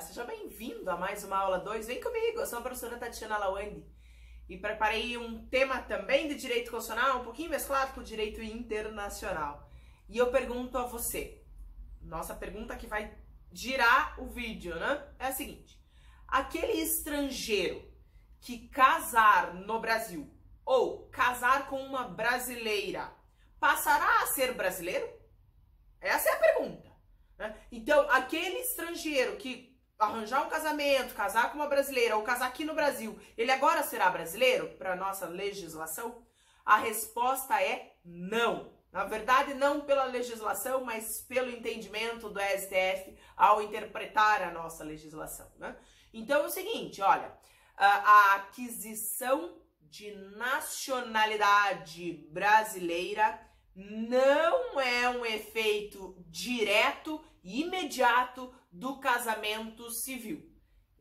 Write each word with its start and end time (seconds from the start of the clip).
Seja 0.00 0.24
bem-vindo 0.24 0.90
a 0.90 0.96
mais 0.96 1.24
uma 1.24 1.36
aula 1.36 1.58
2. 1.58 1.86
Vem 1.86 2.00
comigo, 2.00 2.40
eu 2.40 2.46
sou 2.46 2.58
a 2.58 2.62
professora 2.62 2.96
Tatiana 2.96 3.36
Lawande 3.36 3.84
e 4.48 4.56
preparei 4.56 5.18
um 5.18 5.46
tema 5.46 5.82
também 5.82 6.26
de 6.26 6.36
direito 6.36 6.70
constitucional, 6.70 7.20
um 7.20 7.24
pouquinho 7.24 7.50
mesclado 7.50 7.92
com 7.92 8.02
direito 8.02 8.42
internacional. 8.42 9.70
E 10.08 10.16
eu 10.16 10.30
pergunto 10.30 10.78
a 10.78 10.86
você, 10.86 11.44
nossa 12.00 12.34
pergunta 12.34 12.76
que 12.76 12.86
vai 12.86 13.14
girar 13.52 14.18
o 14.18 14.26
vídeo, 14.26 14.74
né? 14.76 15.06
É 15.18 15.26
a 15.26 15.32
seguinte: 15.32 15.78
aquele 16.26 16.80
estrangeiro 16.80 17.86
que 18.40 18.68
casar 18.68 19.52
no 19.52 19.80
Brasil 19.80 20.32
ou 20.64 21.10
casar 21.10 21.68
com 21.68 21.78
uma 21.78 22.08
brasileira 22.08 23.12
passará 23.60 24.22
a 24.22 24.26
ser 24.28 24.54
brasileiro? 24.54 25.06
Essa 26.00 26.30
é 26.30 26.32
a 26.32 26.38
pergunta. 26.38 26.90
Né? 27.36 27.54
Então, 27.70 28.10
aquele 28.10 28.60
estrangeiro 28.60 29.36
que 29.36 29.69
arranjar 30.00 30.44
um 30.46 30.48
casamento, 30.48 31.14
casar 31.14 31.50
com 31.50 31.56
uma 31.56 31.68
brasileira 31.68 32.16
ou 32.16 32.22
casar 32.22 32.48
aqui 32.48 32.64
no 32.64 32.74
Brasil, 32.74 33.20
ele 33.36 33.52
agora 33.52 33.82
será 33.82 34.08
brasileiro 34.10 34.68
para 34.78 34.96
nossa 34.96 35.26
legislação? 35.26 36.24
A 36.64 36.78
resposta 36.78 37.62
é 37.62 37.92
não. 38.04 38.72
Na 38.90 39.04
verdade, 39.04 39.54
não 39.54 39.82
pela 39.82 40.04
legislação, 40.04 40.84
mas 40.84 41.20
pelo 41.20 41.50
entendimento 41.50 42.28
do 42.28 42.40
STF 42.40 43.16
ao 43.36 43.62
interpretar 43.62 44.42
a 44.42 44.50
nossa 44.50 44.82
legislação. 44.82 45.48
Né? 45.58 45.76
Então 46.12 46.42
é 46.42 46.46
o 46.46 46.50
seguinte: 46.50 47.00
olha, 47.00 47.32
a 47.76 48.34
aquisição 48.34 49.60
de 49.80 50.12
nacionalidade 50.36 52.26
brasileira 52.30 53.40
não 53.74 54.80
é 54.80 55.08
um 55.08 55.24
efeito 55.24 56.16
direto 56.28 57.22
e 57.42 57.62
imediato 57.62 58.52
do 58.70 58.98
casamento 58.98 59.90
civil. 59.90 60.48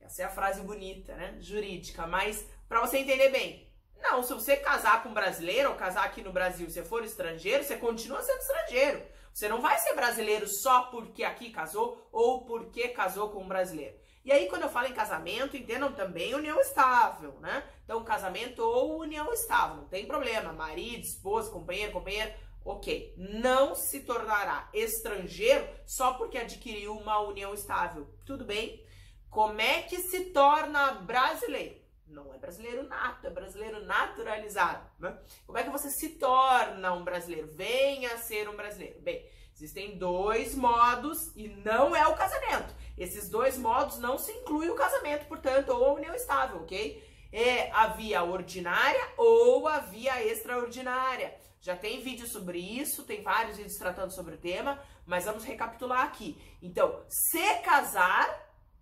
Essa 0.00 0.22
é 0.22 0.24
a 0.24 0.30
frase 0.30 0.60
bonita, 0.60 1.14
né? 1.14 1.36
Jurídica, 1.40 2.06
mas 2.06 2.46
para 2.68 2.80
você 2.80 2.98
entender 2.98 3.30
bem, 3.30 3.72
não, 3.96 4.22
se 4.22 4.34
você 4.34 4.56
casar 4.56 5.02
com 5.02 5.08
um 5.08 5.14
brasileiro 5.14 5.70
ou 5.70 5.76
casar 5.76 6.04
aqui 6.04 6.22
no 6.22 6.32
Brasil, 6.32 6.68
se 6.68 6.82
for 6.82 7.04
estrangeiro, 7.04 7.64
você 7.64 7.76
continua 7.76 8.20
sendo 8.20 8.40
estrangeiro. 8.40 9.02
Você 9.32 9.48
não 9.48 9.60
vai 9.60 9.78
ser 9.78 9.94
brasileiro 9.94 10.46
só 10.46 10.84
porque 10.84 11.24
aqui 11.24 11.50
casou 11.50 12.06
ou 12.12 12.44
porque 12.44 12.88
casou 12.88 13.30
com 13.30 13.42
um 13.42 13.48
brasileiro. 13.48 13.96
E 14.24 14.32
aí, 14.32 14.48
quando 14.48 14.62
eu 14.62 14.68
falo 14.70 14.86
em 14.86 14.94
casamento, 14.94 15.56
entendam 15.56 15.92
também 15.92 16.34
união 16.34 16.58
estável, 16.60 17.38
né? 17.40 17.62
Então, 17.84 18.02
casamento 18.04 18.60
ou 18.60 19.00
união 19.00 19.32
estável, 19.32 19.76
não 19.76 19.88
tem 19.88 20.06
problema. 20.06 20.52
Marido, 20.52 21.02
esposa, 21.02 21.50
companheiro, 21.50 21.92
companheira, 21.92 22.34
ok. 22.64 23.14
Não 23.16 23.74
se 23.74 24.00
tornará 24.00 24.68
estrangeiro 24.72 25.68
só 25.86 26.14
porque 26.14 26.38
adquiriu 26.38 26.96
uma 26.96 27.20
união 27.20 27.52
estável. 27.52 28.08
Tudo 28.24 28.44
bem? 28.44 28.82
Como 29.28 29.60
é 29.60 29.82
que 29.82 29.98
se 29.98 30.26
torna 30.26 30.92
brasileiro? 30.92 31.82
Não 32.06 32.32
é 32.32 32.38
brasileiro 32.38 32.84
nato, 32.84 33.26
é 33.26 33.30
brasileiro 33.30 33.84
naturalizado. 33.84 34.88
Né? 34.98 35.18
Como 35.46 35.58
é 35.58 35.64
que 35.64 35.70
você 35.70 35.90
se 35.90 36.10
torna 36.10 36.92
um 36.92 37.02
brasileiro? 37.02 37.48
Venha 37.48 38.16
ser 38.18 38.48
um 38.48 38.56
brasileiro. 38.56 39.00
Bem, 39.00 39.28
existem 39.52 39.98
dois 39.98 40.54
modos 40.54 41.34
e 41.34 41.48
não 41.48 41.96
é 41.96 42.06
o 42.06 42.14
casamento. 42.14 42.74
Esses 42.96 43.28
dois 43.28 43.58
modos 43.58 43.98
não 43.98 44.16
se 44.16 44.30
inclui 44.30 44.68
o 44.70 44.76
casamento, 44.76 45.26
portanto, 45.26 45.70
ou 45.70 45.84
a 45.84 45.92
união 45.94 46.14
estável, 46.14 46.58
ok? 46.58 47.02
É 47.32 47.72
a 47.72 47.88
via 47.88 48.22
ordinária 48.22 49.08
ou 49.16 49.66
a 49.66 49.80
via 49.80 50.24
extraordinária. 50.24 51.34
Já 51.64 51.74
tem 51.74 52.02
vídeo 52.02 52.26
sobre 52.26 52.58
isso, 52.58 53.04
tem 53.04 53.22
vários 53.22 53.56
vídeos 53.56 53.78
tratando 53.78 54.14
sobre 54.14 54.34
o 54.34 54.38
tema, 54.38 54.78
mas 55.06 55.24
vamos 55.24 55.44
recapitular 55.44 56.02
aqui. 56.02 56.36
Então, 56.60 57.02
se 57.08 57.54
casar, 57.60 58.28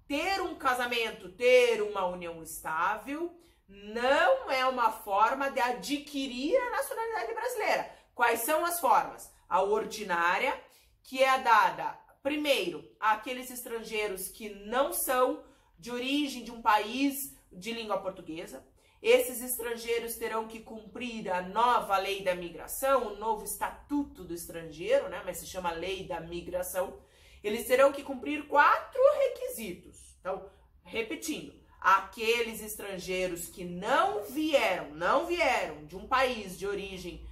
ter 0.08 0.42
um 0.42 0.56
casamento, 0.56 1.30
ter 1.30 1.80
uma 1.80 2.05
união 2.08 2.42
estável, 2.42 3.33
não 3.69 4.50
é 4.50 4.66
uma 4.66 4.91
forma 4.91 5.48
de 5.48 5.61
adquirir 5.61 6.56
a 6.56 6.70
nacionalidade 6.70 7.33
brasileira. 7.33 7.96
Quais 8.17 8.40
são 8.40 8.64
as 8.64 8.80
formas? 8.80 9.33
A 9.48 9.62
ordinária, 9.62 10.61
que 11.05 11.23
é 11.23 11.39
dada, 11.39 11.96
primeiro, 12.20 12.85
àqueles 12.98 13.48
estrangeiros 13.48 14.27
que 14.27 14.48
não 14.67 14.92
são 14.92 15.45
de 15.79 15.92
origem 15.92 16.42
de 16.42 16.51
um 16.51 16.61
país 16.61 17.14
de 17.52 17.73
língua 17.73 18.02
portuguesa. 18.02 18.67
Esses 19.02 19.42
estrangeiros 19.42 20.14
terão 20.14 20.46
que 20.46 20.61
cumprir 20.61 21.29
a 21.29 21.42
nova 21.42 21.98
lei 21.98 22.23
da 22.23 22.36
migração, 22.36 23.08
o 23.08 23.17
novo 23.17 23.45
estatuto 23.45 24.23
do 24.23 24.33
estrangeiro, 24.33 25.08
né? 25.08 25.23
Mas 25.24 25.39
se 25.39 25.46
chama 25.46 25.73
lei 25.73 26.07
da 26.07 26.20
migração. 26.20 27.01
Eles 27.42 27.67
terão 27.67 27.91
que 27.91 28.05
cumprir 28.05 28.46
quatro 28.46 29.01
requisitos. 29.18 30.17
Então, 30.20 30.48
repetindo, 30.85 31.52
aqueles 31.80 32.62
estrangeiros 32.62 33.48
que 33.48 33.64
não 33.64 34.23
vieram, 34.23 34.91
não 34.91 35.27
vieram 35.27 35.85
de 35.85 35.96
um 35.96 36.07
país 36.07 36.57
de 36.57 36.64
origem 36.64 37.27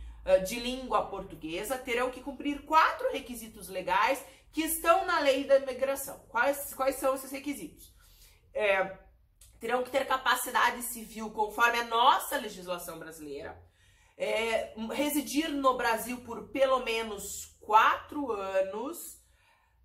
de 0.47 0.61
língua 0.61 1.07
portuguesa, 1.07 1.79
terão 1.79 2.11
que 2.11 2.21
cumprir 2.21 2.63
quatro 2.63 3.11
requisitos 3.11 3.69
legais 3.69 4.23
que 4.53 4.63
estão 4.63 5.07
na 5.07 5.21
lei 5.21 5.45
da 5.45 5.61
migração. 5.61 6.19
Quais, 6.29 6.75
quais 6.75 6.97
são 6.97 7.15
esses 7.15 7.31
requisitos? 7.31 7.95
É, 8.53 8.99
terão 9.61 9.85
que 9.85 9.91
ter 9.91 10.07
capacidade 10.07 10.83
civil 10.83 11.31
conforme 11.31 11.79
a 11.79 11.85
nossa 11.85 12.39
legislação 12.39 12.99
brasileira, 12.99 13.63
é, 14.17 14.75
residir 14.93 15.51
no 15.51 15.77
Brasil 15.77 16.23
por 16.23 16.49
pelo 16.49 16.81
menos 16.81 17.57
quatro 17.61 18.33
anos, 18.33 18.99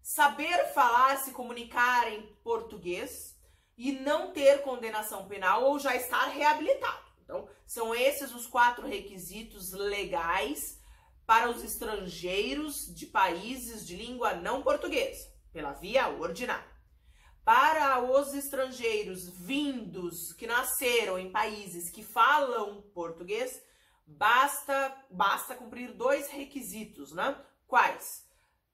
saber 0.01 0.73
falar, 0.73 1.17
se 1.17 1.31
comunicar 1.31 2.11
em 2.11 2.21
português 2.43 3.35
e 3.77 3.91
não 3.91 4.31
ter 4.31 4.61
condenação 4.61 5.27
penal 5.27 5.63
ou 5.65 5.77
já 5.77 5.95
estar 5.95 6.25
reabilitado. 6.27 7.05
Então, 7.23 7.49
são 7.67 7.93
esses 7.93 8.33
os 8.33 8.47
quatro 8.47 8.87
requisitos 8.87 9.73
legais 9.73 10.79
para 11.25 11.49
os 11.49 11.63
estrangeiros 11.63 12.93
de 12.93 13.07
países 13.07 13.85
de 13.85 13.95
língua 13.95 14.35
não 14.35 14.61
portuguesa, 14.61 15.27
pela 15.51 15.73
via 15.73 16.07
ordinária. 16.07 16.74
Para 17.45 18.01
os 18.01 18.33
estrangeiros 18.33 19.29
vindos 19.29 20.33
que 20.33 20.47
nasceram 20.47 21.19
em 21.19 21.31
países 21.31 21.91
que 21.91 22.01
falam 22.01 22.81
português, 22.91 23.61
basta 24.03 24.91
basta 25.11 25.53
cumprir 25.53 25.93
dois 25.93 26.27
requisitos, 26.27 27.11
né? 27.11 27.39
Quais? 27.67 28.25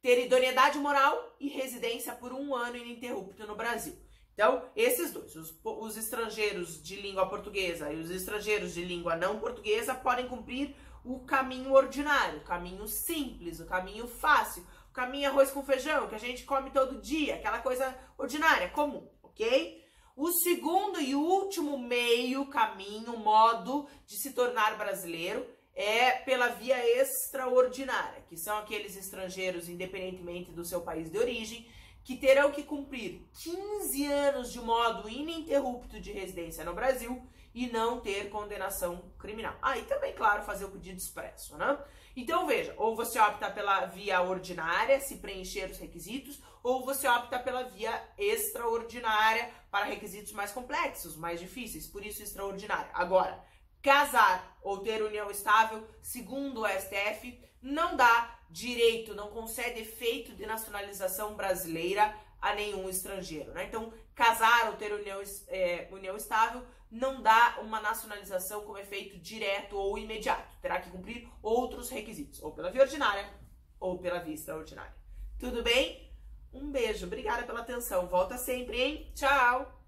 Ter 0.02 0.26
idoneidade 0.26 0.80
moral 0.80 1.36
e 1.38 1.50
residência 1.50 2.16
por 2.16 2.32
um 2.32 2.56
ano 2.56 2.78
ininterrupto 2.78 3.46
no 3.46 3.58
Brasil. 3.58 3.94
Então, 4.34 4.64
esses 4.74 5.12
dois, 5.12 5.36
os, 5.36 5.54
os 5.66 5.98
estrangeiros 5.98 6.82
de 6.82 6.96
língua 6.96 7.28
portuguesa 7.28 7.92
e 7.92 8.00
os 8.00 8.10
estrangeiros 8.10 8.74
de 8.74 8.86
língua 8.86 9.18
não 9.18 9.38
portuguesa 9.38 9.94
podem 9.94 10.30
cumprir 10.30 10.74
o 11.04 11.20
caminho 11.26 11.74
ordinário, 11.74 12.40
o 12.40 12.44
caminho 12.44 12.88
simples, 12.88 13.60
o 13.60 13.66
caminho 13.66 14.08
fácil, 14.08 14.66
caminho 14.94 15.30
arroz 15.30 15.52
com 15.52 15.64
feijão, 15.64 16.08
que 16.08 16.16
a 16.16 16.20
gente 16.20 16.44
come 16.44 16.70
todo 16.70 17.02
dia, 17.02 17.36
aquela 17.36 17.60
coisa 17.60 17.98
ordinária, 18.18 18.70
comum, 18.70 19.08
ok? 19.24 19.82
O 20.16 20.32
segundo 20.32 21.02
e 21.02 21.16
último 21.16 21.78
meio 21.78 22.46
caminho, 22.48 23.18
modo 23.18 23.88
de 24.06 24.18
se 24.18 24.34
tornar 24.34 24.78
brasileiro 24.78 25.48
é 25.74 26.12
pela 26.12 26.50
via 26.50 26.78
extraordinária, 27.02 28.22
que 28.28 28.38
são 28.38 28.58
aqueles 28.58 28.96
estrangeiros, 28.96 29.70
independentemente 29.70 30.52
do 30.52 30.66
seu 30.66 30.82
país 30.82 31.10
de 31.10 31.18
origem, 31.18 31.68
que 32.04 32.16
terão 32.16 32.52
que 32.52 32.64
cumprir 32.64 33.28
15 33.34 34.06
anos 34.12 34.52
de 34.52 34.60
modo 34.60 35.10
ininterrupto 35.10 36.00
de 36.00 36.12
residência 36.12 36.66
no 36.66 36.74
Brasil 36.74 37.22
e 37.54 37.68
não 37.68 38.00
ter 38.00 38.30
condenação 38.30 39.12
criminal. 39.20 39.56
Ah, 39.62 39.78
e 39.78 39.84
também, 39.84 40.14
claro, 40.14 40.44
fazer 40.44 40.66
o 40.66 40.72
pedido 40.72 40.98
expresso, 40.98 41.58
né? 41.58 41.78
Então, 42.16 42.46
veja, 42.46 42.74
ou 42.78 42.96
você 42.96 43.20
opta 43.20 43.50
pela 43.50 43.86
via 43.86 44.22
ordinária, 44.22 45.00
se 45.00 45.18
preencher 45.18 45.70
os 45.70 45.78
requisitos, 45.78 46.42
ou 46.64 46.84
você 46.84 47.08
opta 47.08 47.40
pela 47.40 47.64
via 47.64 48.04
extraordinária 48.18 49.50
para 49.70 49.86
requisitos 49.86 50.34
mais 50.34 50.52
complexos, 50.52 51.16
mais 51.16 51.40
difíceis, 51.40 51.88
por 51.88 52.06
isso 52.06 52.22
extraordinária. 52.22 52.92
Agora, 52.94 53.44
casar 53.82 54.58
ou 54.62 54.80
ter 54.80 55.02
união 55.02 55.30
estável, 55.30 55.88
segundo 56.02 56.62
o 56.62 56.68
STF, 56.68 57.40
não 57.62 57.96
dá 57.96 58.40
direito, 58.50 59.16
não 59.16 59.30
concede 59.30 59.82
efeito 59.82 60.34
de 60.34 60.46
nacionalização 60.46 61.36
brasileira 61.36 62.14
a 62.42 62.54
nenhum 62.54 62.90
estrangeiro. 62.90 63.52
Né? 63.54 63.66
Então, 63.66 63.94
casar 64.16 64.70
ou 64.70 64.76
ter 64.76 64.92
união, 64.94 65.22
é, 65.48 65.88
união 65.92 66.16
estável 66.18 66.66
não 66.90 67.22
dá 67.22 67.60
uma 67.62 67.80
nacionalização 67.80 68.62
com 68.66 68.78
efeito 68.78 69.18
direto 69.18 69.78
ou 69.78 69.98
imediato. 69.98 70.58
Terá 70.62 70.82
que 70.82 70.90
cumprir 70.90 71.28
outros 71.42 71.90
requisitos, 71.90 72.42
ou 72.44 72.52
pela 72.52 72.70
via 72.70 72.82
ordinária 72.82 73.30
ou 73.80 73.98
pela 73.98 74.20
via 74.20 74.36
extraordinária. 74.36 74.94
Tudo 75.40 75.64
bem? 75.64 76.12
Um 76.54 76.70
beijo, 76.70 77.06
obrigada 77.06 77.44
pela 77.44 77.62
atenção. 77.62 78.08
Volta 78.08 78.38
sempre, 78.38 78.80
hein? 78.80 79.12
Tchau! 79.16 79.81